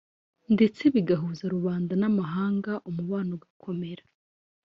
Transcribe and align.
ndetse 0.53 0.81
bigahuza 0.95 1.43
rubanda 1.55 1.93
n’amahanga 2.01 2.71
umubano 2.89 3.31
ugakomera 3.37 4.03